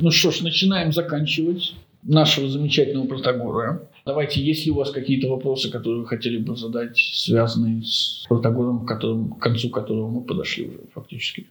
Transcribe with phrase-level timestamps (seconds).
[0.00, 1.74] Ну что ж, начинаем заканчивать
[2.04, 3.88] нашего замечательного Протагора.
[4.06, 8.84] Давайте, есть ли у вас какие-то вопросы, которые вы хотели бы задать, связанные с Протагором,
[8.84, 11.48] к, которым, к концу которого мы подошли уже фактически?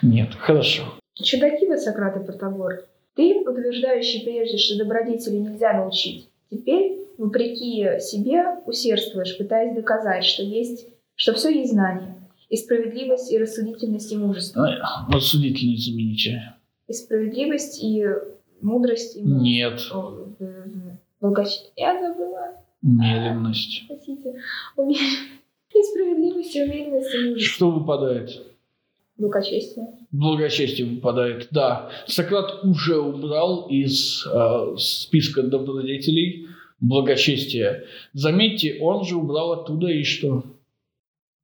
[0.00, 0.84] Нет, хорошо.
[1.20, 2.84] Чудаки вы, Сократ и Протагор.
[3.16, 10.86] Ты, утверждающий прежде, что добродетели нельзя научить, теперь, вопреки себе, усердствуешь, пытаясь доказать, что есть,
[11.16, 12.14] что все есть знание,
[12.48, 14.68] и справедливость, и рассудительность, и мужество.
[15.10, 16.54] Рассудительность замените.
[16.88, 18.04] И справедливость, и
[18.60, 19.80] мудрость, и Нет.
[21.20, 21.48] Благоч...
[21.76, 22.54] Я забыла.
[22.82, 23.84] Умеренность.
[23.88, 24.40] Простите.
[24.76, 25.28] Умеренность.
[25.74, 27.54] И справедливость, и умеренность, и мужество.
[27.54, 28.42] Что выпадает?
[29.18, 29.86] Благочестие.
[30.10, 31.90] Благочестие выпадает, да.
[32.06, 36.48] Сократ уже убрал из э, списка добродетелей
[36.80, 37.84] благочестие.
[38.12, 40.44] Заметьте, он же убрал оттуда и что?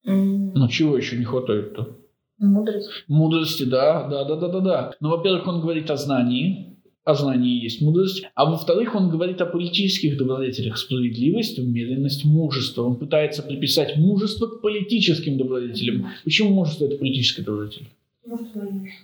[0.06, 1.96] М, Ну чего еще не хватает-то?
[2.38, 2.88] Мудрость.
[3.08, 4.92] Мудрости, да, да, да, да, да, да.
[5.00, 9.46] Но, во-первых, он говорит о знании, о знании есть мудрость, а во-вторых, он говорит о
[9.46, 12.82] политических добродетелях, справедливость, умеренность, мужество.
[12.82, 16.08] Он пытается приписать мужество к политическим добродетелям.
[16.24, 17.88] Почему мужество– это политическая добродетель?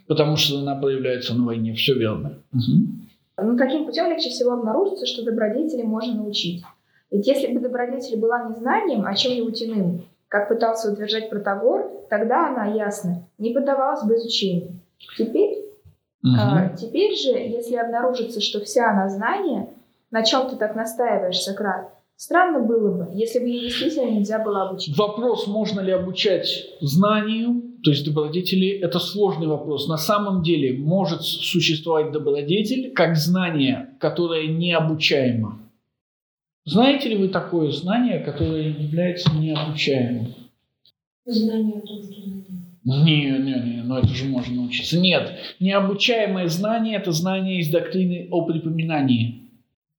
[0.07, 2.39] Потому что она проявляется на войне, все верно.
[2.51, 3.07] Мгм.
[3.37, 6.63] Ну, каким путем легче всего обнаружится, что добродетели можно научить?
[7.11, 10.01] Ведь если бы добродетель была не знанием, а чем-нибудь иным,
[10.31, 14.79] как пытался утверждать Протагор, тогда она, ясно, не поддавалась бы изучению.
[15.17, 15.65] Теперь,
[16.21, 16.39] Мгм.
[16.39, 19.67] а, теперь же, если обнаружится, что вся она знание,
[20.09, 24.69] на чем ты так настаиваешь, Сократ, странно было бы, если бы ей действительно нельзя было
[24.69, 24.97] обучить.
[24.97, 26.47] Вопрос, можно ли обучать
[26.79, 29.89] знанию, то есть добродетели, это сложный вопрос.
[29.89, 35.59] На самом деле может существовать добродетель как знание, которое необучаемо.
[36.65, 40.33] Знаете ли вы такое знание, которое является необучаемым?
[41.25, 42.43] Знание о том, что знание.
[42.83, 44.99] Не, не, не, ну это же можно научиться.
[44.99, 49.41] Нет, необучаемое знание– это знание из доктрины о припоминании.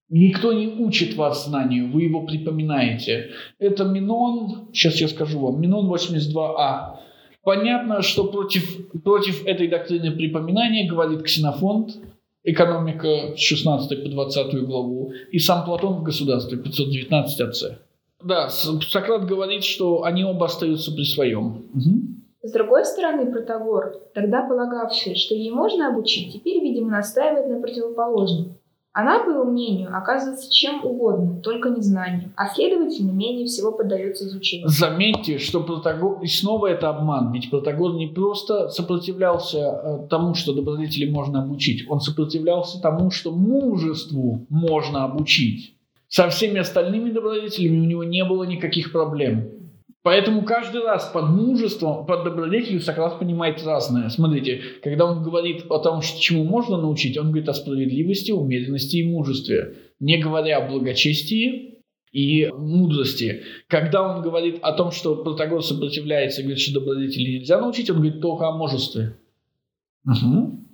[0.09, 3.31] Никто не учит вас знанию, вы его припоминаете.
[3.59, 6.97] Это Минон, сейчас я скажу вам, Минон 82а.
[7.43, 11.97] Понятно, что против, против этой доктрины припоминания говорит Ксенофонт,
[12.45, 17.79] экономика с 16 по 20 главу, и сам Платон в государстве, 519 отце.
[18.25, 21.65] Да, С- Сократ говорит, что они оба остаются при своем.
[21.75, 22.23] Мгм.
[22.45, 28.55] С другой стороны, Протагор, тогда полагавший, что ей можно обучить, теперь, видимо, настаивает на противоположном.
[28.95, 34.27] Она, по его мнению, оказывается чем угодно, только не знанием, а следовательно, менее всего поддается
[34.27, 34.69] изучению.
[34.69, 40.53] Заметьте, что Протагор, и снова это обман, ведь Протагор не просто сопротивлялся э, тому, что
[40.53, 45.75] добродетели можно обучить, он сопротивлялся тому, что мужеству можно обучить.
[46.09, 49.49] Со всеми остальными добродетелями у него не было никаких проблем.
[50.03, 54.09] Поэтому каждый раз под мужеством, под добродетелью Сократ понимает разное.
[54.09, 58.97] Смотрите, когда он говорит о том, что чему можно научить, он говорит о справедливости, умеренности
[58.97, 63.43] и мужестве, не говоря о благочестии и мудрости.
[63.69, 67.97] Когда он говорит о том, что Протагор сопротивляется и говорит, что добродетели нельзя научить, он
[67.97, 69.17] говорит только о мужестве.
[70.03, 70.67] Мгм.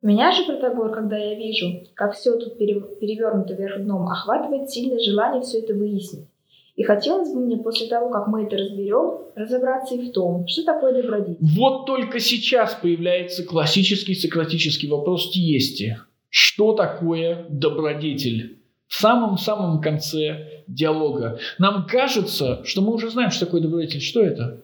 [0.00, 5.00] Меня же Протагор, когда я вижу, как все тут пере- перевернуто вверх дном, охватывает сильное
[5.00, 6.28] желание все это выяснить.
[6.78, 10.62] И хотелось бы мне после того, как мы это разберем, разобраться и в том, что
[10.62, 11.36] такое добродетель.
[11.40, 15.98] Вот только сейчас появляется классический сократический вопрос Тиести.
[16.28, 18.60] Что такое добродетель?
[18.86, 21.40] В самом-самом конце диалога.
[21.58, 24.00] Нам кажется, что мы уже знаем, что такое добродетель.
[24.00, 24.62] Что это?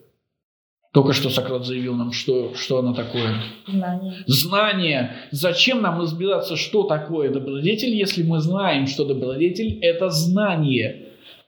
[0.93, 3.41] Только что Сократ заявил нам, что, что оно такое.
[3.67, 4.13] Знание.
[4.25, 5.11] Знание.
[5.31, 11.04] Зачем нам разбираться, что такое добродетель, если мы знаем, что добродетель– это знание?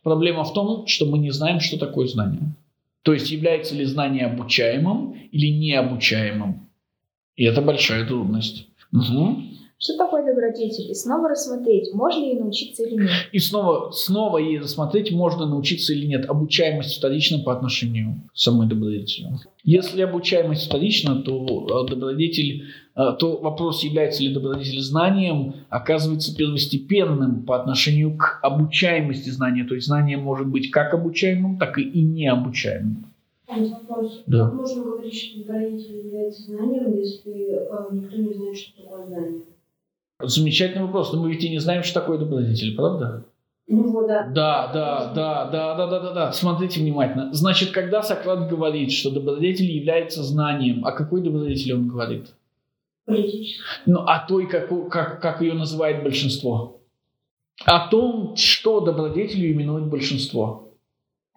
[0.08, 2.56] Проблема в том, что мы не знаем, что такое знание.
[3.02, 6.62] То есть является ли знание обучаемым или необучаемым.
[7.36, 8.70] И это большая трудность.
[8.94, 9.47] Мгм.
[9.80, 10.90] Что такое добродетель?
[10.90, 13.12] И снова рассмотреть, можно ей научиться или нет.
[13.32, 16.28] И снова, снова ей рассмотреть, можно научиться или нет.
[16.28, 19.28] Обучаемость вторична по отношению к самой добродетели.
[19.64, 22.64] Если обучаемость вторична, то э, добродетель,
[22.96, 29.64] э, то вопрос, является ли добродетель знанием, оказывается первостепенным по отношению к обучаемости знания.
[29.64, 33.06] То есть знание может быть как обучаемым, так и, и необучаемым.
[33.48, 34.24] Вопрос.
[34.26, 34.46] Да.
[34.46, 39.42] Как можно говорить, что добродетель является знанием, если э, никто не знает, что такое знание?
[40.20, 43.26] Замечательный вопрос, но мы ведь и не знаем, что такое добродетель, правда?
[43.68, 44.28] Ну да.
[44.34, 46.32] Да, да, да, да, да, да, да, да.
[46.32, 47.34] Смотрите внимательно.
[47.34, 52.34] Значит, когда Сократ говорит, что добродетель является знанием, о какой добродетели он говорит?
[53.86, 56.82] Ну, о той, как, как, как ее называет большинство.
[57.66, 60.74] О том, что добродетелью именует большинство.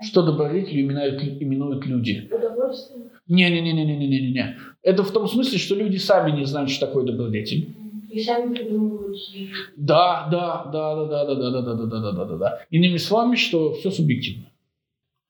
[0.03, 2.31] Что добродетелью именуют, именуют люди.
[2.33, 3.11] Удовольствие.
[3.29, 4.57] Не-не-не-не-не-не-не.
[4.83, 7.75] Это в том смысле, что люди сами не знают, что такое добродетель.
[8.11, 9.17] И сами придумывают.
[9.77, 12.59] Да, да, да, да, да, да, да, да, да, да, да, да, да, да.
[12.71, 14.47] Иными словами, что все субъективно.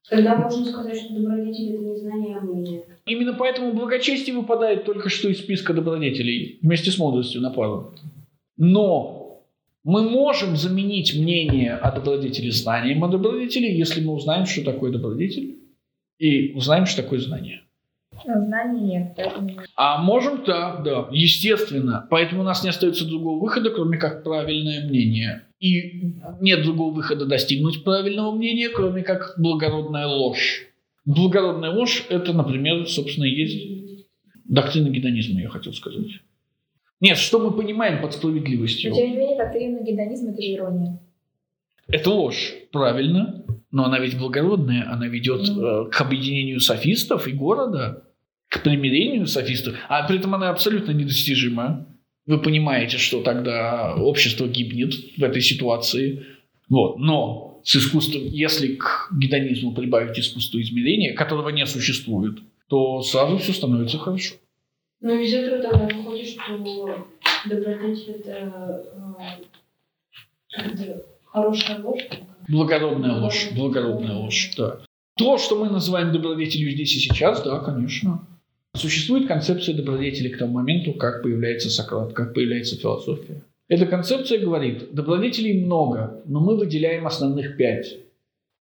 [0.08, 2.84] Тогда можно сказать, что добродетель это не знание, а мнение.
[3.06, 7.94] Именно поэтому благочестие выпадает только что из списка добродетелей вместе с мудростью на пару.
[8.56, 9.42] Но
[9.84, 15.58] мы можем заменить мнение о добродетели знанием о добродетели, если мы узнаем, что такое добродетель,
[16.18, 17.62] и узнаем, что такое знание.
[18.24, 19.50] Знаний нет, поэтому...
[19.76, 22.06] А можем, да, да, естественно.
[22.10, 25.42] Поэтому у нас не остается другого выхода, кроме как правильное мнение.
[25.58, 30.66] И нет другого выхода достигнуть правильного мнения, кроме как благородная ложь.
[31.04, 34.06] Благородная ложь– это, например, собственно, и есть
[34.44, 36.06] доктрина гедонизма, я хотел сказать.
[37.00, 38.90] Нет, что мы понимаем под справедливостью?
[38.90, 41.00] Но тем не менее, доктрина гедонизма– это же ирония.
[41.88, 45.86] Это ложь, правильно, но она ведь благородная, она ведет Ну.
[45.86, 48.04] э, к объединению софистов и города,
[48.50, 51.86] к примирению софистов, а при этом она абсолютно недостижима.
[52.26, 56.26] Вы понимаете, что тогда общество гибнет в этой ситуации.
[56.68, 56.98] Вот.
[56.98, 62.38] Но с искусством, если к гедонизму прибавить искусство измерения, которого не существует,
[62.68, 64.34] то сразу все становится хорошо.
[65.00, 66.58] Но из этого тогда выходит, что
[67.46, 68.84] добродетель это,
[70.58, 72.02] э, это хорошая ложь.
[72.48, 74.80] Благородная ложь, благородная ложь, да.
[75.16, 78.26] То, что мы называем добродетелью здесь и сейчас, да, конечно.
[78.74, 83.42] Существует концепция добродетели к тому моменту, как появляется Сократ, как появляется философия.
[83.68, 87.98] Эта концепция говорит, добродетелей много, но мы выделяем основных пять.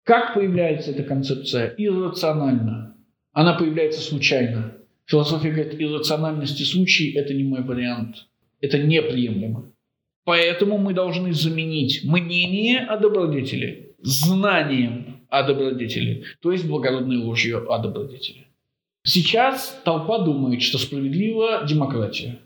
[0.04, 1.74] Как появляется эта концепция?
[1.76, 2.96] Иррационально.
[3.32, 4.74] Она появляется случайно.
[5.06, 8.26] Философия говорит, иррациональность и случай– это не мой вариант.
[8.60, 9.72] Это неприемлемо.
[10.24, 17.78] Поэтому мы должны заменить мнение о добродетели знанием о добродетели, то есть благородной ложью о
[17.78, 18.46] добродетели.
[19.08, 22.40] Сейчас толпа думает, что справедлива демократия.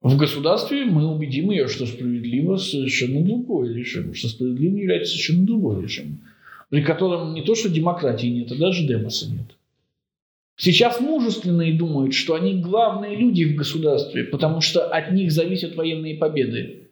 [0.00, 5.82] В государстве мы убедим ее, что справедливо совершенно другой режим, что справедливым является совершенно другой
[5.82, 6.22] режим,
[6.70, 9.54] при котором не то, что демократии нет, а даже демоса нет.
[10.56, 16.16] Сейчас мужественные думают, что они главные люди в государстве, потому что от них зависят военные
[16.16, 16.88] победы.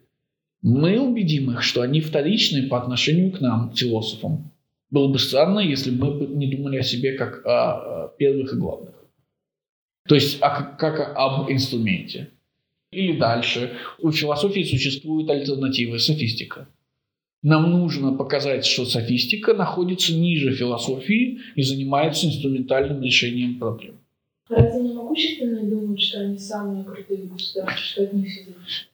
[0.61, 4.51] Мы убедим их, что они вторичны по отношению к нам, философам.
[4.91, 8.93] Было бы странно, если бы мы не думали о себе как о первых и главных.
[10.07, 12.29] То есть о- как об инструменте.
[12.91, 13.71] Или дальше.
[13.99, 16.67] У философии существует альтернатива– софистика.
[17.41, 23.95] Нам нужно показать, что софистика находится ниже философии и занимается инструментальным решением проблем.
[24.49, 28.90] Разве не могущественные думают, что они самые крутые в государстве, что от них все зависит?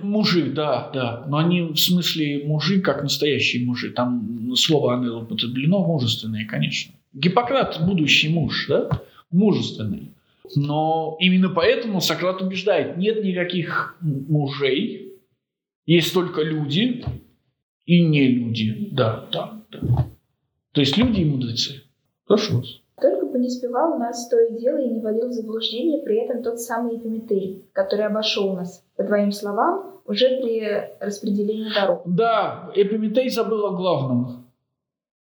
[0.00, 1.24] Мужи, да, да.
[1.28, 3.90] Но они в смысле мужи, как настоящие мужи.
[3.90, 6.94] Там слово «анел» употреблено, мужественные, конечно.
[7.12, 8.88] Гиппократ– будущий муж, да?
[9.30, 10.12] Мужественный.
[10.56, 15.12] Но именно поэтому Сократ убеждает, нет никаких мужей,
[15.86, 17.04] есть только люди
[17.86, 18.88] и не люди.
[18.92, 20.08] Да, да, да.
[20.72, 21.82] То есть люди и мудрецы.
[22.26, 22.81] Прошу вас.
[23.32, 26.42] Бы не спевал у нас то и дело и не вводил в заблуждение при этом
[26.42, 30.62] тот самый Эпиметей, который обошел нас, по твоим словам, уже при
[31.00, 32.02] распределении дорог.
[32.04, 34.44] Да, Эпиметей забыл о главном.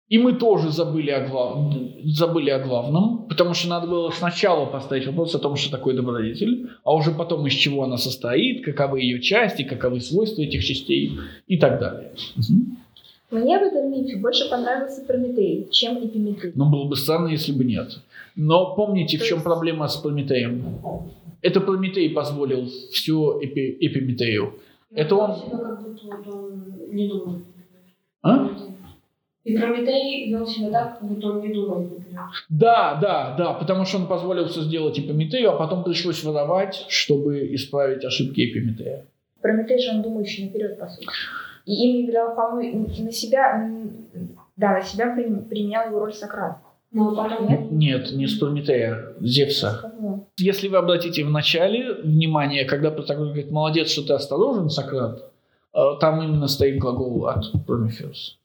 [0.09, 1.75] И мы тоже забыли о, глав...
[2.05, 6.71] забыли о главном, потому что надо было сначала поставить вопрос о том, что такое добродетель,
[6.85, 11.59] а уже потом из чего она состоит, каковы ее части, каковы свойства этих частей и
[11.59, 12.13] так далее.
[12.37, 12.79] Мгм.
[13.31, 16.53] Мне в этом мифе больше понравился Прометей, чем Эпиметей.
[16.55, 17.99] Но было бы странно, если бы нет.
[18.37, 20.65] Но помните, в То чем есть- проблема с Прометеем?
[21.43, 23.77] Это Прометей позволил все Эпи...
[23.81, 24.55] Эпиметею.
[24.93, 27.43] Это он- Вел себя, как будто вот он не думает.
[28.23, 28.49] А?
[29.45, 32.23] И Прометей вел себя так, как будто он не например.
[32.49, 37.55] Да, да, да, потому что он позволил все сделать Эпиметею, а потом пришлось воровать, чтобы
[37.55, 39.05] исправить ошибки Эпиметея.
[39.41, 41.07] Прометей же он думающий наперед, по сути.
[41.67, 43.71] И им являл, по-моему, на себя,
[44.57, 46.59] да, на себя при- применял его роль Сократ.
[46.93, 47.71] Но потом Нет?
[47.73, 49.93] Нет, не с Прометея, Зевса.
[50.39, 55.31] Если вы обратите в начале внимание, когда Протагор говорит, молодец, что ты осторожен, Сократ,
[55.75, 58.39] э, там именно стоит глагол от Промефеус.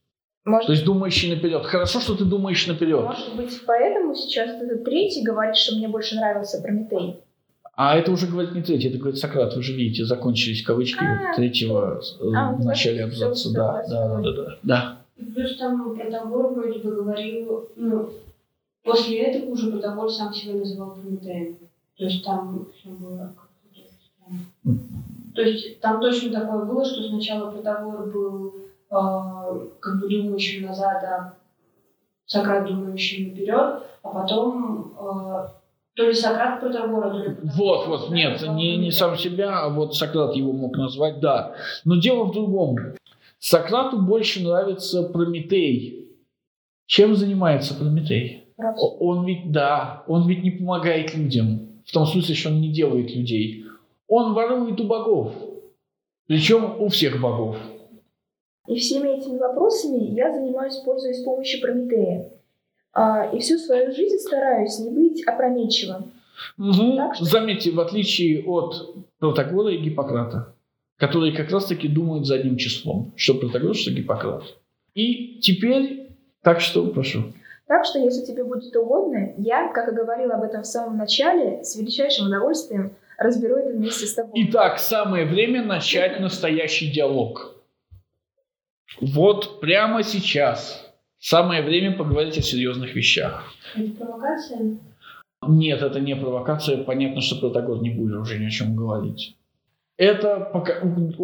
[0.44, 1.64] Может, То есть думающий наперед.
[1.64, 3.04] Хорошо, что ты думаешь наперед.
[3.04, 7.22] может быть, поэтому сейчас этот третий говорит, что мне больше нравился Прометей.
[7.84, 9.56] А это уже говорит не третий, это говорит Сократ.
[9.56, 13.52] Вы же видите, закончились кавычки А, третьего э, А, в начале абзаца.
[13.52, 14.98] Да, да, да, да, да, да.
[15.18, 18.12] И плюс там Протагор вроде бы говорил, ну,
[18.84, 21.58] после этого уже Протагор сам себя называл Прометеем.
[21.98, 24.78] То есть там все было как-то.
[25.34, 28.58] То есть там точно такое было, что сначала Протагор был
[28.92, 31.34] э, как бы думающим назад, а
[32.28, 35.61] Сократ думающим наперед, а потом э,
[35.96, 39.96] То ли Сократ Протагора, то ли Вот, вот, нет, не, не сам себя, а вот
[39.96, 41.56] Сократ его мог назвать, да.
[41.84, 42.78] Но дело в другом.
[43.40, 46.08] Сократу больше нравится Прометей.
[46.86, 48.46] Чем занимается Прометей?
[48.58, 51.82] О- Он ведь, да, он ведь не помогает людям.
[51.86, 53.66] В том смысле, что он не делает людей.
[54.08, 55.34] Он ворует у богов.
[56.28, 57.58] Причем у всех богов.
[58.68, 62.32] И всеми этими вопросами я занимаюсь, пользуясь помощью Прометея.
[62.94, 66.12] А, и всю свою жизнь стараюсь не быть опрометчивым.
[66.58, 66.98] Мгм.
[66.98, 70.54] Так что- Заметьте, в отличие от Протагора и Гиппократа,
[70.98, 74.44] которые как раз-таки думают задним числом, что Протагор, что Гиппократ.
[74.94, 76.10] И теперь,
[76.42, 77.24] так что, прошу.
[77.68, 81.64] Так что, если тебе будет угодно, я, как и говорила об этом в самом начале,
[81.64, 84.34] с величайшим удовольствием разберу это вместе с тобой.
[84.48, 87.56] Итак, самое время начать настоящий диалог.
[89.00, 90.91] Вот прямо сейчас
[91.22, 93.54] самое время поговорить о серьезных вещах.
[93.76, 94.78] Это провокация?
[95.48, 96.84] Нет, это не провокация.
[96.84, 99.38] Понятно, что Протагор не будет уже ни о чем говорить.
[99.98, 100.52] Это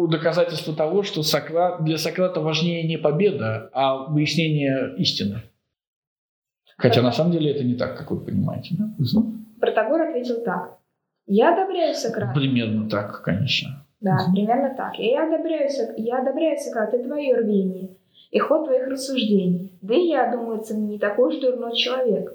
[0.08, 5.42] доказательство того, что Сократ, для Сократа важнее не победа, а выяснение истины.
[6.76, 8.76] Хотя на самом деле это не так, как вы понимаете.
[8.78, 8.84] Да?
[8.98, 9.46] Мгм.
[9.60, 10.78] Протагор ответил так.
[11.26, 12.32] Я одобряю Сократа.
[12.34, 13.84] Примерно так, конечно.
[14.00, 14.34] Да, Мгм.
[14.34, 14.96] примерно так.
[14.98, 17.90] Я одобряю, я одобряю Сократ и твое рвение,
[18.30, 19.67] и ход твоих рассуждений.
[19.82, 22.34] Да и я, думаю, не такой уж дурной человек.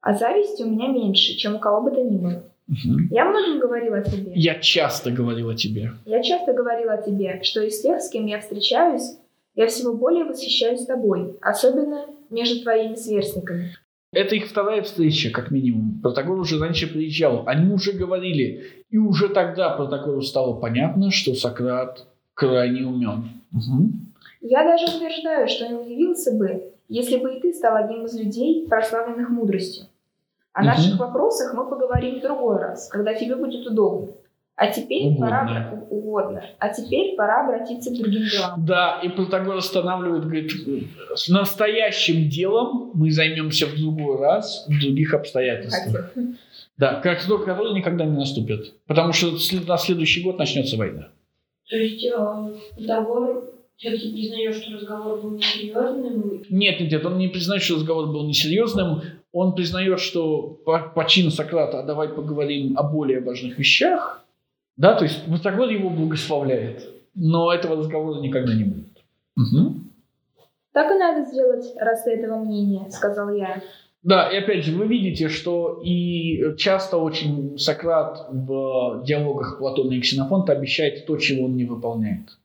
[0.00, 2.42] А зависти у меня меньше, чем у кого бы то ни было.
[2.66, 3.08] Мгм.
[3.10, 4.32] Я многим говорила о тебе.
[4.34, 5.92] Я часто говорил о тебе.
[6.06, 9.16] Я часто говорила о тебе, что из тех, с кем я встречаюсь,
[9.54, 13.76] я всего более восхищаюсь тобой, особенно между твоими сверстниками.
[14.12, 16.00] Это их вторая встреча, как минимум.
[16.02, 17.44] Протагор уже раньше приезжал.
[17.46, 18.84] Они уже говорили.
[18.90, 23.30] И уже тогда Протагору стало понятно, что Сократ крайне умен.
[23.50, 24.11] Мгм.
[24.42, 28.66] Я даже утверждаю, что не удивился бы, если бы и ты стал одним из людей,
[28.68, 29.86] прославленных мудростью.
[30.52, 30.66] О Мгм.
[30.68, 34.08] наших вопросах мы поговорим в другой раз, когда тебе будет удобно.
[34.54, 35.26] А теперь Угодно.
[35.26, 36.44] пора угодно.
[36.58, 38.64] А теперь пора обратиться к другим делам.
[38.66, 40.52] Да, и Протагор останавливает, говорит,
[41.14, 46.12] с настоящим делом мы займемся в другой раз, в других обстоятельствах.
[46.14, 46.26] Хотя,
[46.76, 48.74] Да, как срок который никогда не наступит.
[48.86, 49.28] Потому что
[49.66, 51.08] на следующий год начнется война.
[51.70, 52.10] То есть э,
[52.76, 53.44] Протагор
[53.82, 56.42] все-таки признает, что разговор был несерьезным.
[56.48, 59.02] Нет, нет, нет, он не признает, что разговор был несерьезным.
[59.32, 64.24] Он признает, что по, по чину Сократа «А давай поговорим о более важных вещах.
[64.76, 66.88] Да, то есть Протагор его благословляет.
[67.16, 68.88] Но этого разговора никогда не будет.
[69.36, 69.90] Мгм.
[70.72, 73.62] Так и надо сделать, раз ты этого мнения, сказал я.
[74.04, 80.00] Да, и опять же, вы видите, что и часто очень Сократ в диалогах Платона и
[80.00, 82.38] Ксенофонта обещает то, чего он не выполняет.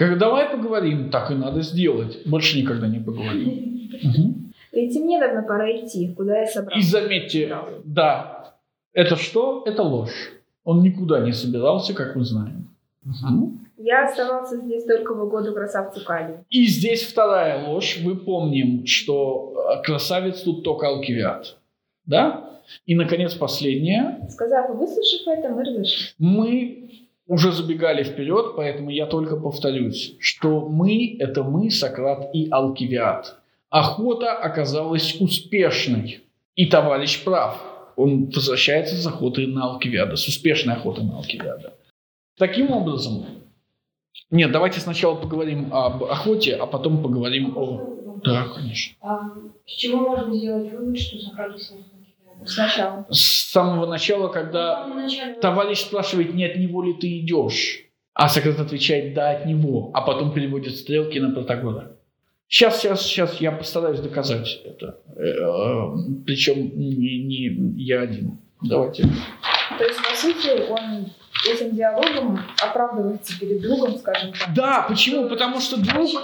[0.00, 2.22] Как давай поговорим, так и надо сделать.
[2.24, 3.90] Больше никогда не поговорим.
[4.02, 4.52] Мгм.
[4.72, 6.90] Ведь и мне давно пора идти, куда я И собрался.
[6.90, 7.54] заметьте,
[7.84, 8.54] да,
[8.94, 9.62] это что?
[9.66, 10.32] Это ложь.
[10.64, 12.68] Он никуда не собирался, как мы знаем.
[13.76, 16.46] Я оставался здесь только в угоду красавцу Калию.
[16.48, 17.98] И здесь вторая ложь.
[18.02, 21.58] Мы помним, что э, красавец тут только Алкивиад.
[22.06, 22.60] Да?
[22.86, 24.26] И, наконец, последняя.
[24.30, 26.14] Сказав и выслушав это, мы разошлись.
[26.18, 26.89] Мы
[27.30, 33.36] уже забегали вперед, поэтому я только повторюсь, что мы– это мы, Сократ и Алкивиад.
[33.70, 36.22] Охота оказалась успешной.
[36.56, 37.56] И товарищ прав.
[37.94, 41.74] Он возвращается с охоты на Алкивиада, с успешной охотой на Алкивиада.
[42.36, 43.24] Таким образом,
[44.32, 48.20] нет, давайте сначала поговорим об охоте, а потом поговорим о...
[48.24, 48.96] Да, конечно.
[49.02, 49.20] А
[49.66, 51.99] с чего можно сделать вывод, что Сократ действительно
[52.44, 53.06] Сначала.
[53.10, 57.84] С самого начала, когда начале Товарищ спрашивает, не от него ли ты идешь?
[58.14, 59.90] А Сократ отвечает, да, от него.
[59.94, 61.92] А потом переводит стрелки на Протагора.
[62.48, 64.98] Сейчас, сейчас, сейчас я постараюсь доказать это.
[66.26, 68.38] Причем не, не я один.
[68.62, 69.04] Давайте.
[69.78, 71.06] То есть, по сути, он
[71.48, 74.54] этим диалогом оправдывается перед другом, скажем так.
[74.54, 75.28] Да, почему?
[75.28, 76.08] Потому что друг...
[76.08, 76.20] Почему?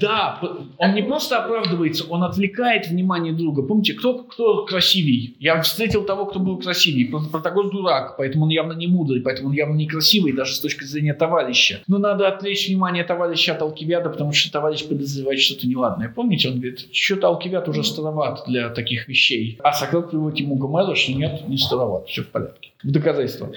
[0.00, 0.40] Да,
[0.78, 3.62] он не просто оправдывается, он отвлекает внимание друга.
[3.62, 5.36] Помните, кто, кто красивей?
[5.40, 7.06] Я встретил того, кто был красивей.
[7.06, 10.60] Про- Протагор дурак, поэтому он явно не мудрый, поэтому он явно не красивый, даже с
[10.60, 11.82] точки зрения товарища.
[11.86, 16.08] Но надо отвлечь внимание товарища от Алкивиада, потому что товарищ подозревает что-то неладное.
[16.08, 19.58] Помните, он говорит, что-то Алкивиад уже староват для таких вещей.
[19.62, 22.70] А Сократ приводит ему Гомера, что нет, не староват, все в порядке.
[22.82, 23.50] В доказательство.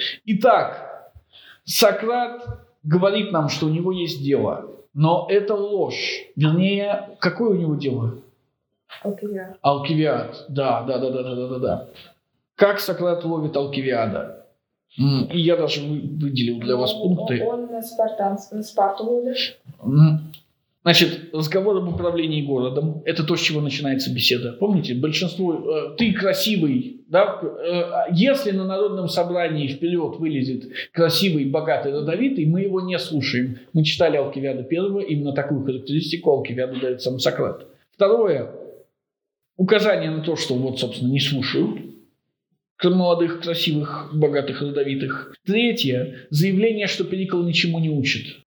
[0.46, 1.12] Итак,
[1.66, 2.44] Сократ
[2.82, 4.72] говорит нам, что у него есть дело.
[4.96, 6.24] Но это ложь.
[6.36, 8.16] Вернее, какое у него дело?
[9.04, 9.58] Алкивиад.
[9.62, 10.46] Алкивиад.
[10.50, 11.88] Да, да, да, да, да, да, да, да.
[12.56, 14.48] Как Сократ ловит Алкивиада?
[14.98, 17.44] И я даже вы- выделил для вас пункты.
[17.46, 19.38] Он, он на, спартанс- на Спарту ловит.
[20.84, 24.54] Значит, разговор об управлении городом– это то, с чего начинается беседа.
[24.54, 27.40] Помните, большинство э, «ты красивый», да?
[27.44, 33.60] Э, если на народном собрании вперед вылезет красивый, богатый, родовитый, мы его не слушаем.
[33.74, 37.68] Мы читали Алкивиада первого, именно такую характеристику Алкивиаду дает сам Сократ.
[37.94, 38.50] Второе–
[39.58, 41.80] указание на то, что вот, собственно, не слушают
[42.84, 45.36] молодых, красивых, богатых, родовитых.
[45.46, 48.41] Третье– заявление, что Перикл ничему не учит.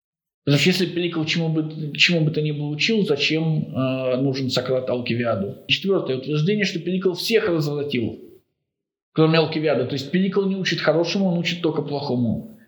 [0.45, 4.51] Потому что если Перикл чему бы, чему бы то ни было учил, зачем э, нужен
[4.51, 5.65] Сократ Алкивиаду?
[5.69, 8.21] Четвертое утверждение, что Перикл всех развратил,
[9.13, 9.87] кроме Алкивиада.
[9.87, 12.59] То есть Перикл не учит хорошему, он учит только плохому.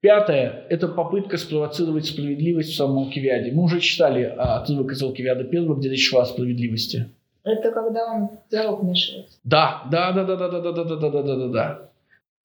[0.00, 3.50] Пятое– это попытка спровоцировать справедливость в самом Алкивиаде.
[3.52, 7.08] Мы уже читали отрывок из Алкивиада первого, где речь шла о справедливости.
[7.42, 9.38] Это когда он в диалог вмешивается.
[9.44, 11.90] Да, да, да, да, да, да, да, да, да, да, да, да, да.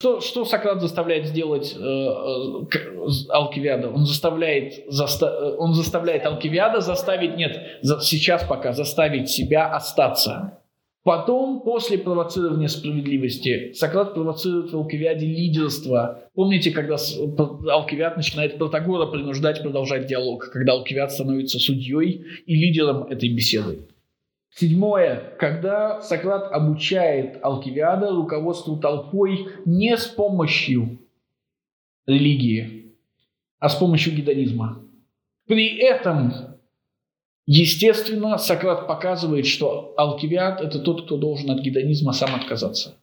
[0.01, 3.89] Что, что Сократ заставляет сделать э, э, Алкивиада?
[3.89, 10.59] Он заставляет, заста, э, он заставляет Алкивиада заставить, нет, за, сейчас пока заставить себя остаться.
[11.03, 16.21] Потом, после провоцирования справедливости, Сократ провоцирует в Алкивиаде лидерство.
[16.33, 23.27] Помните, когда Алкивиад начинает Протагора принуждать продолжать диалог, когда Алкивиад становится судьей и лидером этой
[23.27, 23.79] беседы.
[24.55, 25.35] Седьмое.
[25.39, 30.99] Когда Сократ обучает Алкивиада руководству толпой не с помощью
[32.07, 32.95] религии,
[33.59, 34.83] а с помощью гедонизма.
[35.47, 36.33] При этом,
[37.45, 42.97] естественно, Сократ показывает, что Алкивиад– это тот, кто должен от гедонизма сам отказаться.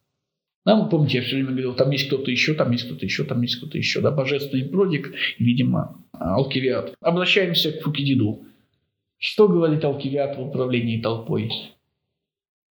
[0.65, 3.41] Да, помните, я все время говорил, там есть кто-то еще, там есть кто-то еще, там
[3.43, 4.00] есть кто-то еще.
[4.00, 6.95] Да, божественный продик, видимо, Алкивиад.
[7.00, 8.45] Обращаемся к Фукидиду.
[9.19, 11.51] Что говорит Алкивиад в управлении толпой?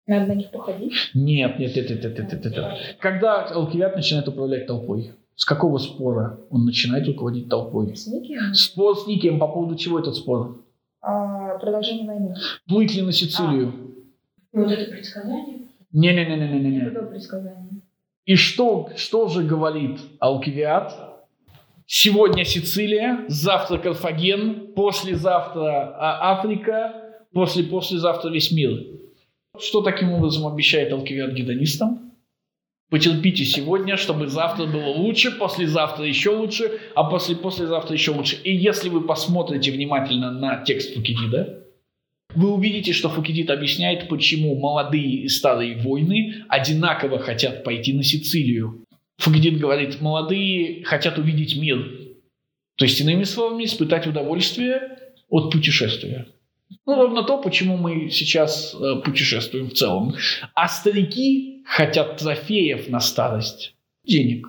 [0.06, 0.92] Надо на них походить?
[1.14, 2.96] Нет, нет, нет, нет, нет, нет, нет.
[3.00, 5.12] Когда Алкивиад начинает управлять толпой?
[5.36, 7.96] С какого спора он начинает руководить толпой?
[7.96, 8.54] С Никием?
[8.54, 9.38] Спор с Никием.
[9.38, 10.62] По поводу чего этот спор?
[11.00, 12.34] А, продолжение войны.
[12.68, 13.72] Плыть ли на Сицилию?
[14.52, 14.58] А.
[14.58, 15.62] Вот это предсказание?
[15.92, 16.86] Не-не-не-не-не-не.
[16.86, 17.80] Это предсказание.
[18.26, 21.13] И что, что же говорит Алкивиад?
[21.86, 26.94] Сегодня Сицилия, завтра Карфаген, послезавтра а, Африка,
[27.34, 28.86] после-послезавтра весь мир.
[29.58, 32.12] Что таким образом обещает Алкивиад гедонистам?
[32.90, 38.36] Потерпите сегодня, чтобы завтра было лучше, послезавтра еще лучше, а после-послезавтра еще лучше.
[38.44, 41.64] И если вы посмотрите внимательно на текст Фукидида,
[42.34, 48.84] вы увидите, что Фукидид объясняет, почему молодые и старые войны одинаково хотят пойти на Сицилию.
[49.18, 51.78] Фукидид говорит, молодые хотят увидеть мир.
[52.76, 54.98] То есть, иными словами, испытать удовольствие
[55.28, 56.26] от путешествия.
[56.86, 60.14] Ну, ровно то, почему мы сейчас э, путешествуем в целом.
[60.54, 63.74] А старики хотят трофеев на старость,
[64.04, 64.48] денег.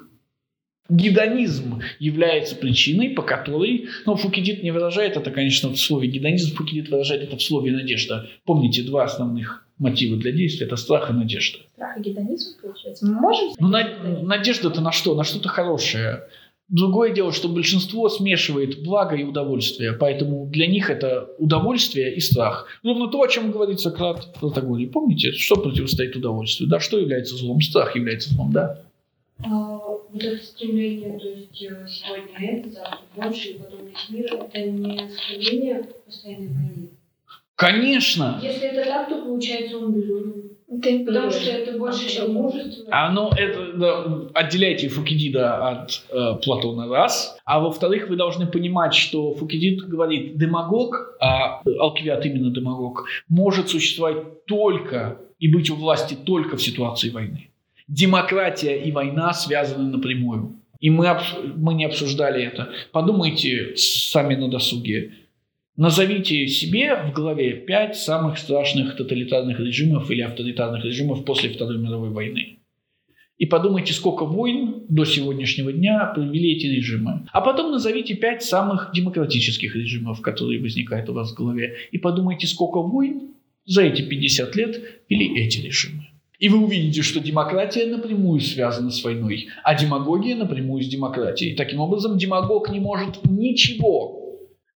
[0.89, 6.89] Гедонизм является причиной, по которой, ну, Фукидид не выражает это, конечно, в слове гедонизм, Фукидид
[6.89, 8.29] выражает это в слове надежда.
[8.45, 11.59] Помните, два основных мотива для действия– это страх и надежда.
[11.73, 13.05] Страх и гедонизм, получается.
[13.05, 13.49] Мы можем...
[13.59, 15.15] Ну, на, надежда-то на что?
[15.15, 16.23] На что-то хорошее.
[16.67, 22.67] Другое дело, что большинство смешивает благо и удовольствие, поэтому для них это удовольствие и страх.
[22.83, 24.87] Ровно то, о чем говорит Сократ в Протагоре.
[24.87, 26.67] Помните, что противостоит удовольствию?
[26.67, 27.61] Да, что является злом?
[27.61, 28.81] Страх является злом, да.
[29.43, 29.77] А,
[30.15, 34.69] вот это стремление, то есть э, сегодня это, завтра больше, и потом весь мир, это
[34.69, 36.89] не стремление постоянной войны.
[37.55, 38.39] Конечно.
[38.41, 40.45] Если это так, то получается он безумен.
[40.81, 42.85] Ты Потому что это больше, чем мужество.
[42.91, 47.37] А ну, это, да, отделяйте Фукидида от э, Платона раз.
[47.45, 54.45] А во-вторых, вы должны понимать, что Фукидид говорит, демагог, а Алкивиад именно демагог, может существовать
[54.45, 57.49] только и быть у власти только в ситуации войны.
[57.87, 60.55] Демократия и война связаны напрямую.
[60.79, 61.17] И мы,
[61.55, 62.69] мы не обсуждали это.
[62.91, 65.11] Подумайте сами на досуге.
[65.77, 72.11] Назовите себе в голове пять самых страшных тоталитарных режимов или авторитарных режимов после Второй мировой
[72.11, 72.59] войны.
[73.37, 77.27] И подумайте, сколько войн до сегодняшнего дня провели эти режимы.
[77.33, 81.75] А потом назовите пять самых демократических режимов, которые возникают у вас в голове.
[81.91, 83.33] И подумайте, сколько войн
[83.65, 86.07] за эти 50 лет вели эти режимы.
[86.39, 91.55] И вы увидите, что демократия напрямую связана с войной, а демагогия напрямую с демократией.
[91.55, 94.14] Таким образом, демагог не может ничего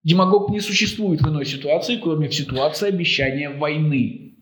[0.04, 4.36] Демагог не существует в иной ситуации, кроме в ситуации обещания войны.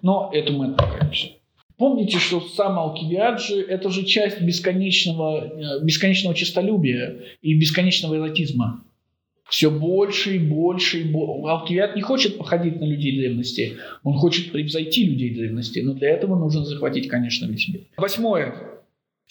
[0.00, 1.28] Но это мы отправляемся.
[1.76, 8.84] Помните, что сам Алкивиаджи– это же часть бесконечного, э, бесконечного честолюбия и бесконечного эротизма.
[9.48, 11.48] Все больше и больше и больше.
[11.48, 16.38] Алкивиад не хочет походить на людей древности, он хочет превзойти людей древности, но для этого
[16.38, 17.82] нужно захватить, конечно, весь мир.
[17.96, 18.71] Восьмое.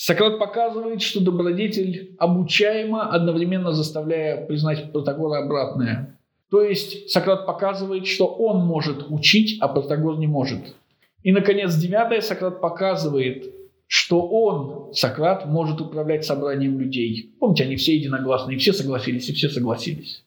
[0.04, 6.18] Сократ показывает, что добродетель обучаема, одновременно заставляя признать Протагора обратное.
[6.50, 10.74] То есть Сократ показывает, что он может учить, а Протагор не может.
[11.22, 13.54] И, наконец, девятое, Сократ показывает,
[13.86, 17.36] что он, Сократ, может управлять собранием людей.
[17.40, 20.24] Помните, они все единогласные, все согласились, и все согласились.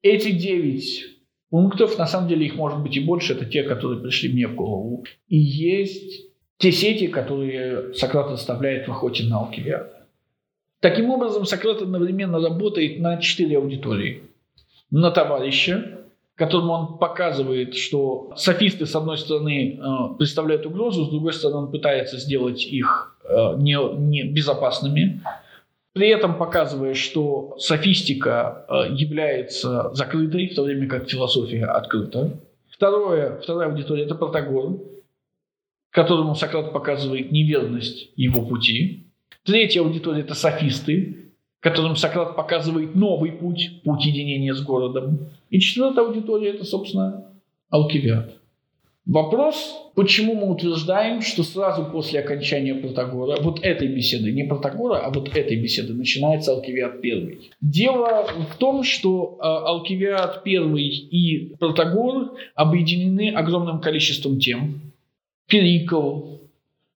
[0.00, 1.04] Эти девять
[1.50, 4.54] пунктов, на самом деле их может быть и больше, это те, которые пришли мне в
[4.54, 5.04] голову.
[5.28, 6.27] И есть
[6.58, 9.92] те сети, которые Сократ оставляет в охоте на Алкивиада.
[10.80, 14.22] Таким образом, Сократ одновременно работает на четыре аудитории.
[14.90, 15.98] На товарища,
[16.34, 21.70] которому он показывает, что софисты, с одной стороны, э, представляют угрозу, с другой стороны, он
[21.70, 25.20] пытается сделать их э, не, безопасными,
[25.94, 32.30] при этом показывая, что софистика э, является закрытой, в то время как философия открыта.
[32.70, 34.78] Второе, вторая аудитория– это Протагор,
[35.90, 39.06] которому Сократ показывает неверность его пути.
[39.44, 45.28] Третья аудитория– это софисты, которым Сократ показывает новый путь, путь единения с городом.
[45.50, 47.24] И четвертая аудитория– это, собственно,
[47.70, 48.38] Алкивиад.
[49.08, 55.10] Вопрос, почему мы утверждаем, что сразу после окончания Протагора, вот этой беседы, не Протагора, а
[55.10, 57.50] вот этой беседы, начинается Алкивиад первый.
[57.62, 64.92] Дело в том, что э, Алкивиад первый и Протагор объединены огромным количеством тем.
[65.48, 66.36] Перикл,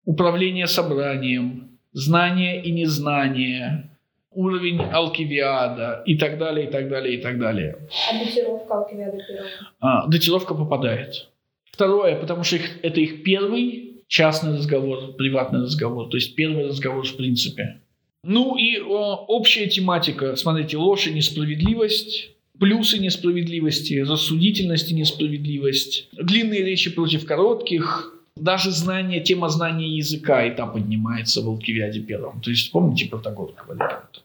[0.04, 3.90] управление собранием, знание и незнание,
[4.30, 7.78] уровень Алкивиада и так далее, и так далее, и так далее.
[8.10, 9.48] А датировка Алкивиада первого?
[9.80, 11.28] А, датировка попадает.
[11.70, 17.06] Второе, потому что их, это их первый частный разговор, приватный разговор, то есть первый разговор
[17.06, 17.80] в принципе.
[18.24, 26.62] Ну и о, общая тематика, смотрите, ложь и несправедливость, плюсы несправедливости, рассудительность и несправедливость, длинные
[26.62, 32.40] речи против коротких, даже знание, тема знания языка и там поднимается в Алкивиаде первом.
[32.40, 34.22] То есть помните, Протагор говорит об.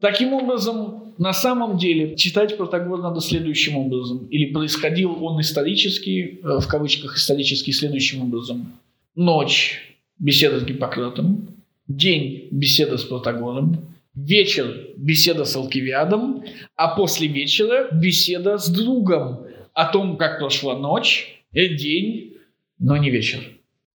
[0.00, 4.26] Таким образом, на самом деле, читать Протагор надо следующим образом.
[4.30, 8.72] Или происходил он исторически, э, в кавычках исторически, следующим образом.
[9.14, 9.78] Ночь–
[10.18, 11.48] беседа с Гиппократом.
[11.86, 13.94] День– беседа с Протагором.
[14.14, 16.44] Вечер– беседа с Алкивиадом.
[16.76, 19.44] А после вечера– беседа с другом
[19.74, 22.38] о том, как прошла ночь, э, день,
[22.80, 23.40] но не вечер.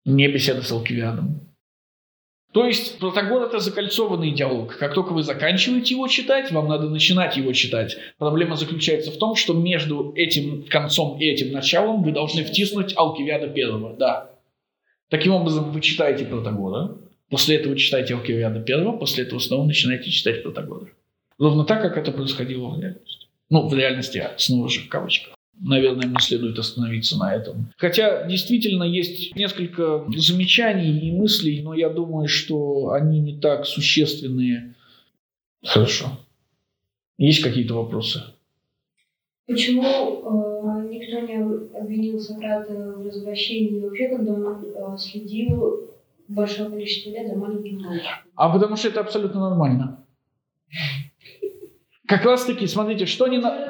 [0.04, 1.40] Не беседа с Алкивиадом.
[2.52, 4.76] То есть Протагор– это закольцованный диалог.
[4.76, 7.96] Как только вы заканчиваете его читать, вам надо начинать его читать.
[8.18, 13.48] Проблема заключается в том, что между этим концом и этим началом вы должны втиснуть Алкивиада
[13.48, 13.96] первого.
[13.96, 14.32] Да.
[15.08, 16.98] Таким образом, вы читаете Протагора,
[17.30, 20.88] после этого читаете Алкивиада первого, после этого снова начинаете читать Протагора.
[21.38, 23.28] Ровно так, как это происходило в реальности.
[23.48, 25.34] Ну, в реальности, снова же в кавычках.
[25.60, 27.72] Наверное, мне следует остановиться на этом.
[27.76, 34.74] Хотя действительно есть несколько замечаний и мыслей, но я думаю, что они не так существенные.
[35.62, 36.06] Хорошо.
[37.18, 38.22] Есть какие-то вопросы?
[39.46, 41.36] Почему э, никто не
[41.78, 45.90] обвинил Сократа в развращении вообще, когда он э, следил
[46.28, 48.12] большое количество лет за маленьким мальчиком?
[48.34, 50.04] А потому что это абсолютно нормально.
[52.06, 53.38] Как раз таки, смотрите, что не...
[53.38, 53.68] На...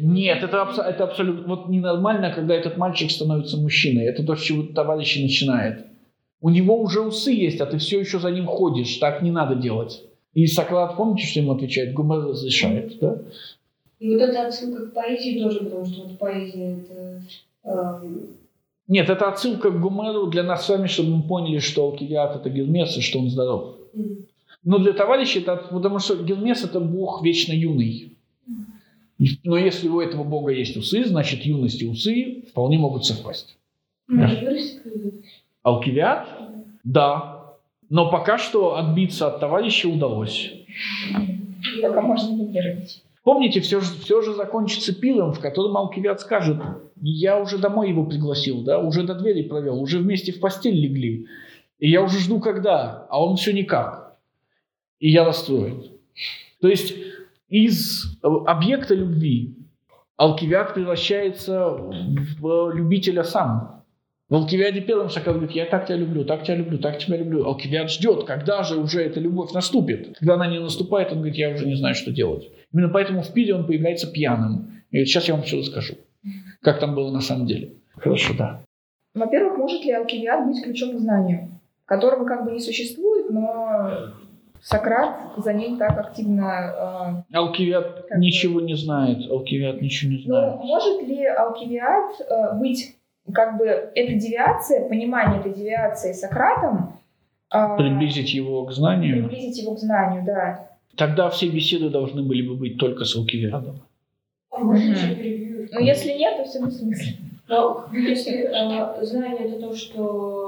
[0.00, 4.04] Нет, это, абс- это абсолютно вот ненормально, когда этот мальчик становится мужчиной.
[4.06, 5.84] Это то, с чего товарищ начинает.
[6.40, 8.96] У него уже усы есть, а ты все еще за ним ходишь.
[8.96, 10.02] Так не надо делать.
[10.34, 11.92] И Сократ, помните, что ему отвечает?
[11.92, 13.18] Гумер разрешает, да?
[14.00, 17.22] И вот эта отсылка к поэзии тоже, потому что вот поэзия это...
[17.64, 18.26] эм,
[18.88, 22.48] Нет, это отсылка к Гумеру для нас с вами, чтобы мы поняли, что Алкивиад– это
[22.50, 23.76] Гермес, и что он здоров.
[23.94, 24.26] м,
[24.64, 28.16] Но для товарища это потому что Гермес это бог вечно юный.
[29.44, 33.56] Но если у этого бога есть усы, значит юность и усы вполне могут совпасть.
[34.08, 34.56] Когда-то?
[35.62, 36.28] Алкивиад?
[36.84, 37.54] Да.
[37.88, 40.52] Но пока что отбиться от товарища удалось.
[41.82, 43.02] Пока можно не верить.
[43.22, 46.60] Помните, все же, все же закончится пиром, в котором Алкивиад скажет,
[47.00, 51.26] я уже домой его пригласил, да, уже до двери провел, уже вместе в постель легли.
[51.78, 54.11] И я уже жду когда, а он все никак.
[55.02, 55.82] И я расстроен.
[56.60, 56.94] То есть
[57.48, 59.56] из э, объекта любви
[60.16, 63.82] Алкивиад превращается в любителя сам.
[64.28, 67.44] В Алкивиаде первым Сократ говорит, я так тебя люблю, так тебя люблю, так тебя люблю.
[67.44, 70.16] Алкивиад ждет, когда же уже эта любовь наступит.
[70.20, 72.48] Когда она не наступает, он говорит, я уже не знаю, что делать.
[72.72, 74.84] Именно поэтому в пире он появляется пьяным.
[74.92, 75.94] И говорит, сейчас я вам все расскажу.
[76.60, 77.72] Как там было на самом деле.
[77.96, 78.62] Хорошо, да.
[79.14, 84.12] Во-первых, может ли Алкивиад быть ключом к знанию, которого как бы не существует, но
[84.62, 87.24] Сократ за ним так активно...
[87.32, 89.28] Алкивиад Как ничего не знает.
[89.28, 90.56] Алкивиад ничего не э, ну, знает.
[90.60, 92.96] может ли Алкивиад э, быть
[93.32, 97.00] как бы эта девиация, понимание этой девиации Сократом,
[97.52, 99.28] э, Приблизить его к знанию.
[99.28, 100.68] приблизить его к знанию, да.
[100.96, 103.80] Тогда все беседы должны были бы быть только с Алкивиадом.
[104.52, 105.68] Перебью?
[105.72, 107.16] Но если нет, то все бессмысленно.
[107.48, 110.41] Но если э, знание это то, что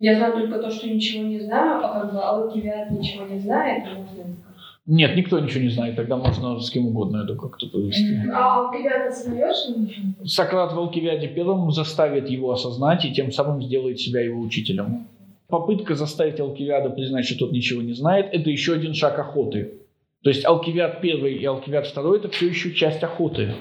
[0.00, 3.84] я знаю только то, что ничего не знаю, а как бы Алкивиад ничего не знает,
[3.84, 4.36] можно?
[4.86, 8.16] Нет, никто ничего не знает, тогда можно с кем угодно это как-то провести.
[8.32, 9.56] А тебя осознаешь,
[10.24, 15.06] Сократ в Алкивиаде первым заставит его осознать и тем самым сделает себя его учителем.
[15.48, 19.74] Попытка заставить Алкивиада признать, что тот ничего не знает, это еще один шаг охоты.
[20.22, 23.54] То есть Алкивиад первый и Алкивиад второй это все еще часть охоты.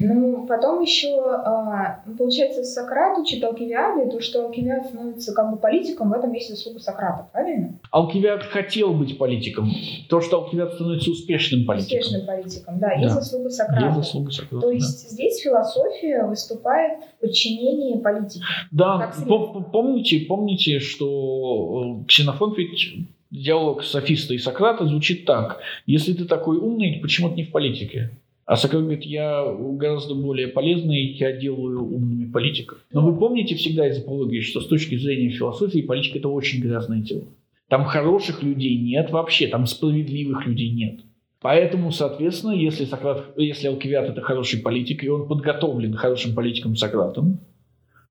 [0.00, 5.56] Ну, потом еще, а, получается, Сократ учит Алкивиада, и то, что Алкивиад становится как бы
[5.56, 7.78] политиком, в этом есть заслуга Сократа, правильно?
[7.90, 9.70] Алкивиад хотел быть политиком.
[10.08, 11.98] То, что Алкивиад становится успешным политиком.
[11.98, 13.20] Успешным политиком, да, есть Да.
[13.20, 13.86] заслуга Сократа.
[13.86, 14.74] Есть заслуга Сократа, То да.
[14.74, 18.42] есть здесь философия выступает в подчинении политики.
[18.70, 25.60] Да, помните, помните, что э, Ксенофонт ведь диалог софиста и Сократа звучит так.
[25.86, 28.10] Если ты такой умный, почему ты не в политике?
[28.48, 32.78] А Сократ говорит, я гораздо более полезный, я делаю умными политиков.
[32.90, 37.00] Но вы помните всегда из апологии, что с точки зрения философии политика это очень грязное
[37.00, 37.24] дело.
[37.68, 41.00] Там хороших людей нет вообще, там справедливых людей нет.
[41.42, 47.40] Поэтому, соответственно, если, Сократ, если Алкивиад это хороший политик, и он подготовлен хорошим политиком Сократом,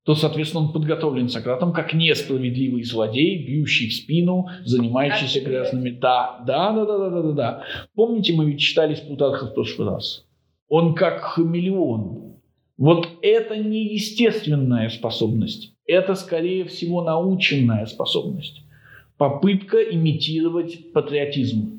[0.04, 5.90] то, соответственно, он подготовлен Сократом как несправедливый злодей, бьющий в спину, занимающийся грязными...
[5.90, 7.62] Да, да, да, да, да, да, да, да.
[7.96, 10.27] Помните, мы ведь читали с Плутарха в прошлый раз?
[10.68, 12.34] Он как хамелеон.
[12.76, 15.72] Вот это не естественная способность.
[15.86, 18.62] Это, скорее всего, наученная способность.
[19.16, 21.78] Попытка имитировать патриотизм.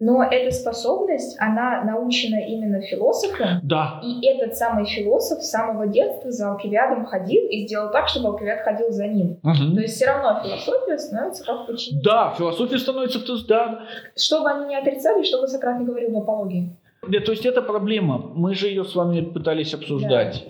[0.00, 6.30] Но эта способность, она научена именно философом, Да, и этот самый философ с самого детства
[6.30, 9.40] за Алкивиадом ходил и сделал так, чтобы Алкивиад ходил за ним.
[9.42, 9.74] Мгм.
[9.74, 12.04] То есть все равно философия становится как подчинение.
[12.04, 13.18] Да, философия становится...
[13.48, 13.80] Да,
[14.16, 16.70] Что бы они ни отрицали, что бы Сократ не говорил в апологии.
[17.06, 18.18] Да, то есть это проблема.
[18.34, 20.44] Мы же ее с вами пытались обсуждать.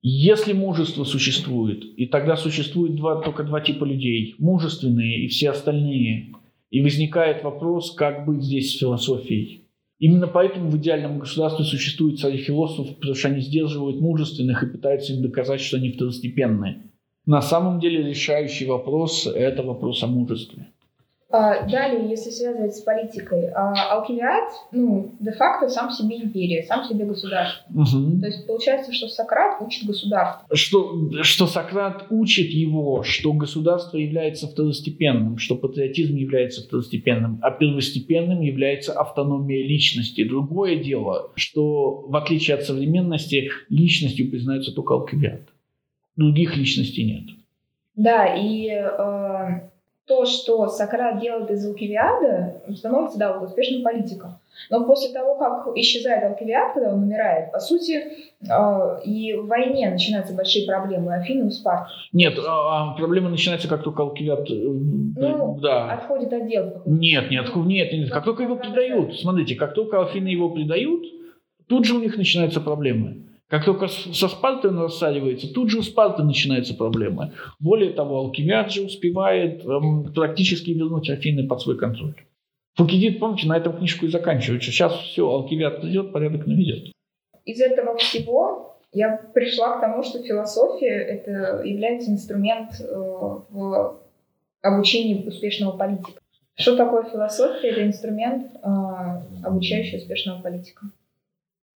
[0.00, 6.34] Если мужество существует, и тогда существует два, только два типа людей, мужественные и все остальные,
[6.70, 9.64] и возникает вопрос, как быть здесь с философией.
[9.98, 15.12] Именно поэтому в идеальном государстве существует цари философов, потому что они сдерживают мужественных и пытаются
[15.12, 16.82] им доказать, что они второстепенные.
[17.26, 20.68] На самом деле решающий вопрос– это вопрос о мужестве.
[21.30, 27.04] А, далее, если связывать с политикой, а, Алкивиад, ну, де-факто сам себе империя, сам себе
[27.04, 27.66] государство.
[27.68, 28.20] Мгм.
[28.20, 30.46] То есть получается, что Сократ учит государство.
[30.56, 38.40] что, что Сократ учит его, что государство является второстепенным, что патриотизм является второстепенным, а первостепенным
[38.40, 40.24] является автономия личности.
[40.24, 45.42] Другое дело, что в отличие от современности, личностью признается только Алкивиад.
[46.16, 47.36] Других личностей нет.
[47.96, 49.60] Да, и э,
[50.08, 54.38] то, что Сократ делает из Алкивиада, становится, да, вот успешным политиком.
[54.70, 58.02] Но после того, как исчезает Алкивиад, когда он умирает, по сути,
[58.42, 61.90] э, и в войне начинаются большие проблемы Афины и Спарта.
[62.12, 64.50] Нет, а, а проблема начинается, как только Алкивиад...
[64.50, 65.92] э, Ну, да.
[65.92, 66.64] Отходит отдел.
[66.70, 66.90] какой-то.
[66.90, 68.10] Нет, нет, нет, нет.
[68.10, 71.04] Как только его предают, смотрите, как только Афины его предают,
[71.68, 73.27] тут же у них начинаются проблемы.
[73.48, 77.32] Как только со Спартой рассаливается, тут же у Спарты начинаются проблемы.
[77.58, 82.14] Более того, Алкивиад же успевает эм, практически вернуть Афины под свой контроль.
[82.74, 84.70] Фукидид, помните, на этом книжку и заканчивается.
[84.70, 86.92] Сейчас все, Алкивиад придет, порядок наведет.
[87.46, 93.98] Из этого всего я пришла к тому, что философия это является инструмент э, в
[94.60, 96.20] обучении успешного политика.
[96.54, 97.68] Что такое философия?
[97.68, 98.68] Это инструмент, э,
[99.42, 100.90] обучающий успешного политика.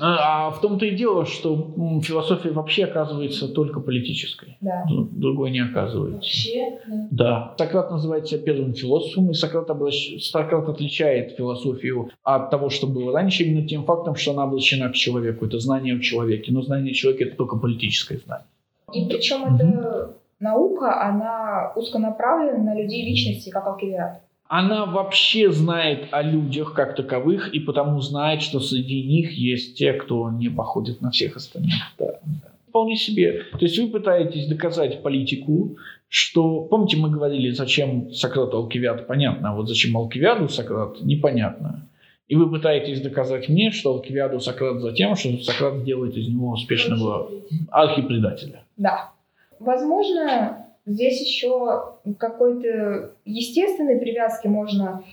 [0.00, 4.56] А, а в том-то и дело, что философия вообще оказывается только политической.
[4.60, 4.84] Да.
[4.88, 6.16] Другой не оказывается.
[6.16, 7.08] Вообще, да.
[7.10, 7.54] Да.
[7.58, 13.12] Сократ называет себя первым философом, и Сократ, обращ- Сократ отличает философию от того, что было
[13.12, 15.46] раньше, именно тем фактом, что она обращена к человеку.
[15.46, 16.52] Это знание в человеке.
[16.52, 18.46] Но знание человека– это только политическое знание.
[18.92, 24.20] И причем эта наука, она узконаправлена на людей личности, как Алкивиад.
[24.48, 29.92] Она вообще знает о людях как таковых, и потому знает, что среди них есть те,
[29.92, 31.74] кто не походит на всех остальных.
[31.98, 32.48] Да, да.
[32.68, 33.44] Вполне себе.
[33.52, 35.76] То есть вы пытаетесь доказать политику,
[36.08, 36.60] что...
[36.62, 41.88] Помните, мы говорили, зачем Сократу Алкивиад понятно, а вот зачем Алкивиаду Сократ непонятно.
[42.28, 46.50] И вы пытаетесь доказать мне, что Алкивиаду Сократ за тем, что Сократ делает из него
[46.50, 47.30] успешного
[47.70, 48.64] архипредателя.
[48.76, 49.12] Да.
[49.58, 55.04] Возможно, здесь еще какой-то естественной привязки можно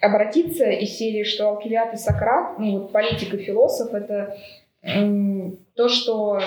[0.00, 4.36] обратиться из серии, что Алкивиад и Сократ, ну вот политик и философ, это
[4.82, 6.40] то, что,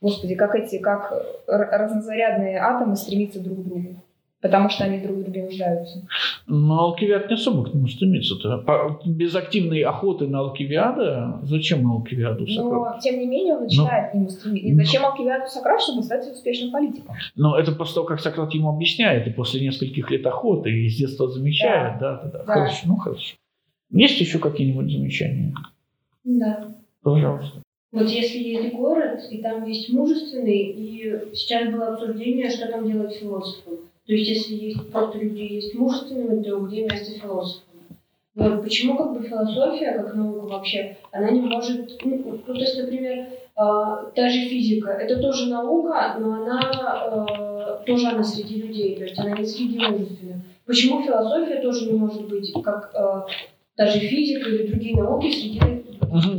[0.00, 1.12] господи, как эти, как
[1.46, 3.94] разнозарядные атомы стремятся друг к другу.
[4.40, 6.06] Потому что они друг в друге нуждаются.
[6.46, 9.00] Но Алкивиад не особо к нему стремится-то.
[9.04, 12.94] Без активной охоты на Алкивиада, зачем Алкивиаду Сократ?
[12.94, 14.68] Но, тем не менее, он начинает к нему стремиться.
[14.68, 14.78] И Ну.
[14.78, 17.14] зачем Алкивиаду Сократ, чтобы стать успешным политиком?
[17.34, 20.96] Но это после того, как Сократ ему объясняет, и после нескольких лет охоты, и с
[20.96, 21.98] детства замечает.
[21.98, 22.38] Да, да, да.
[22.44, 22.52] Да.
[22.52, 23.36] Хорошо, ну хорошо.
[23.90, 25.54] Есть еще какие-нибудь замечания?
[26.24, 26.74] Да.
[27.02, 27.62] Пожалуйста.
[27.90, 33.14] Вот если есть город, и там есть мужественный, и сейчас было обсуждение, что там делать
[33.16, 33.78] философам.
[34.08, 37.68] То есть если есть просто люди есть мужественными, то где место философам?
[38.34, 42.02] Вот почему как бы философия, как наука вообще, она не может...
[42.02, 47.84] Ну, ну, то есть, например, а, та же физика, это тоже наука, но она э,
[47.86, 50.36] тоже она среди людей, то есть она не среди мужественных.
[50.64, 53.22] Почему философия тоже не может быть как э,
[53.76, 55.60] та же физика или другие науки среди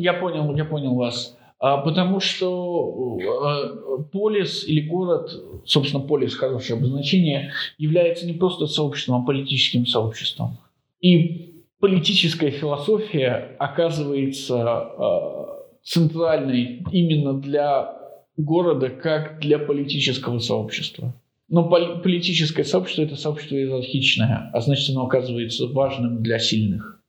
[0.02, 1.38] Я понял, я понял вас.
[1.60, 5.30] А, потому что э, полис или город,
[5.66, 10.58] собственно, полис хорошее обозначение, является не просто сообществом, а политическим сообществом.
[11.02, 17.94] И политическая философия оказывается э, центральной именно для
[18.38, 21.14] города, как для политического сообщества.
[21.50, 27.02] Но пол- политическое сообщество– это сообщество иерархичное, а значит, оно оказывается важным для сильных,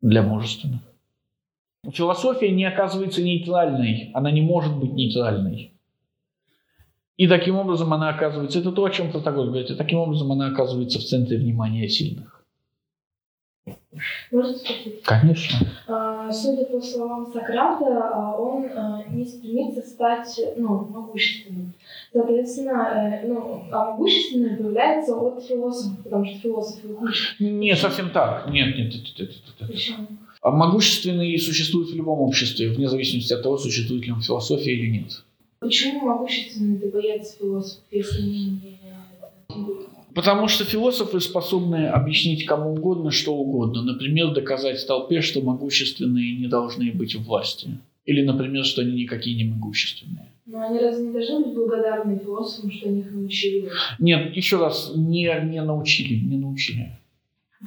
[0.00, 0.80] для мужественных.
[1.90, 5.72] Философия не оказывается нейтральной, она не может быть нейтральной.
[7.16, 10.48] И таким образом она оказывается, это то, о чем Протагор говорит, и таким образом она
[10.48, 12.38] оказывается в центре внимания сильных.
[14.30, 15.02] Можно спросить?
[15.02, 15.58] Конечно.
[15.88, 21.72] А, Судя по словам Сократа, а, он а, не стремится стать ну, могущественным.
[22.12, 27.40] Соответственно, э, ну, а могущественное появляется от философов, потому что философы учат.
[27.40, 28.48] Не совсем так.
[28.50, 29.70] Нет, нет, нет, нет, нет, нет.
[29.70, 30.06] Почему?
[30.48, 34.88] А могущественные существуют в любом обществе, вне зависимости от того, существует ли он философия или
[34.88, 35.22] нет.
[35.60, 38.78] Почему могущественные боятся философов, если они не...
[40.14, 43.82] Потому что философы способны объяснить кому угодно что угодно.
[43.82, 47.68] Например, доказать толпе, что могущественные не должны быть в власти.
[48.06, 50.32] Или, например, что они никакие не могущественные.
[50.46, 53.68] Но они разве не должны быть благодарны философам, что они их научили?
[53.98, 56.98] Нет, еще раз, не, не научили, не научили.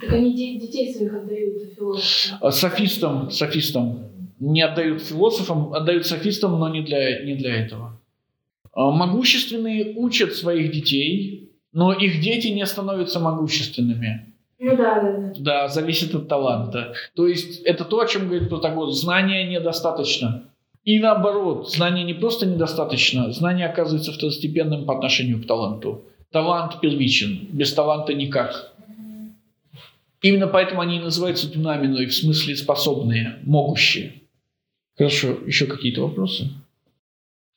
[0.00, 2.52] Так они де- детей своих отдают философам.
[2.52, 8.00] Софистам, софистам не отдают философам, отдают софистам, но не для, не для этого.
[8.72, 14.32] А Могущественные учат своих детей, но их дети не становятся могущественными.
[14.58, 15.32] Ну да, да, да.
[15.38, 16.94] Да, зависит от таланта.
[17.14, 18.90] То есть это то, о чем говорит Протагор.
[18.90, 20.44] Знания недостаточно.
[20.84, 26.02] И наоборот, знания не просто недостаточно, знание оказывается второстепенным по отношению к таланту.
[26.32, 28.71] Талант первичен, без таланта никак.
[30.22, 34.22] Именно поэтому они и называются динаминой, в смысле способные, могущие.
[34.96, 36.48] Хорошо, еще какие-то вопросы?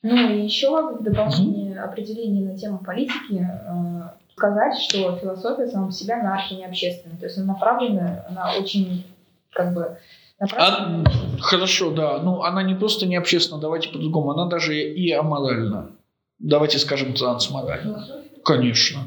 [0.02, 4.02] Ну и еще в дополнение определения на тему политики э,
[4.36, 7.18] сказать, что философия сама по себе она архинеобщественная.
[7.18, 9.04] То есть она направлена, она очень
[9.52, 9.98] как бы
[10.40, 11.04] общество.
[11.40, 12.20] Хорошо, да.
[12.20, 14.32] Ну, она не просто не общественна, давайте по-другому.
[14.32, 15.92] Она даже и аморальна.
[16.40, 18.06] Давайте скажем трансморальна.
[18.44, 19.00] Конечно.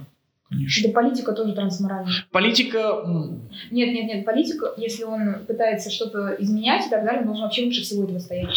[0.50, 0.88] Конечно.
[0.88, 2.10] Да политика тоже трансморальна.
[2.32, 3.04] Политика...
[3.70, 7.66] Нет, нет, нет, политика, если он пытается что-то изменять и так далее, он должен вообще
[7.66, 8.48] выше всего этого стоять.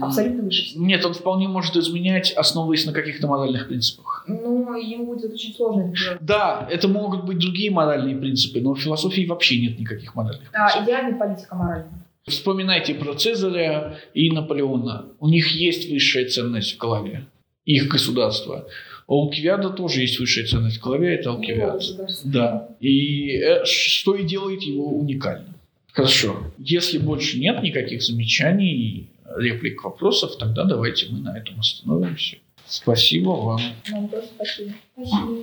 [0.00, 0.84] Абсолютно выше всего.
[0.84, 4.24] Нет, он вполне может изменять, основываясь на каких-то моральных принципах.
[4.26, 6.18] Ну, ему будет очень сложно это делать.
[6.20, 10.76] Да, это могут быть другие моральные принципы, но в философии вообще нет никаких моральных принципов.
[10.76, 12.06] А, идеальная политика моральная.
[12.26, 15.06] Вспоминайте про Цезаря и Наполеона.
[15.20, 17.26] У них есть высшая ценность в голове.
[17.64, 18.66] Их государство.
[19.10, 21.82] А у Алкивиада тоже есть высшая ценность голове, это Алкивиад.
[22.22, 22.68] Да.
[22.78, 25.54] И э, что и делает его уникальным.
[25.92, 26.44] Хорошо.
[26.58, 32.36] Если больше нет никаких замечаний, реплик, вопросов, тогда давайте мы на этом остановимся.
[32.68, 33.60] Спасибо вам.
[33.90, 34.74] Нам тоже спасибо.
[34.94, 35.38] Спасибо.